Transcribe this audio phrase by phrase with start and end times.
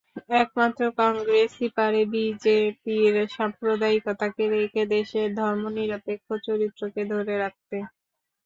[0.37, 7.77] একমাত্র কংগ্রেসই পারে বিজেপির সাম্প্রদায়িকতাকে রুখে দেশের ধর্মনিরপেক্ষ চরিত্রকে ধরে রাখতে।